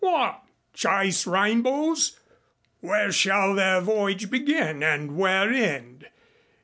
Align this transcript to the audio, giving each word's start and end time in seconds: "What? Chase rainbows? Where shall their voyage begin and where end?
"What? 0.03 0.41
Chase 0.73 1.27
rainbows? 1.27 2.19
Where 2.79 3.11
shall 3.11 3.53
their 3.53 3.81
voyage 3.81 4.31
begin 4.31 4.81
and 4.81 5.15
where 5.15 5.53
end? 5.53 6.07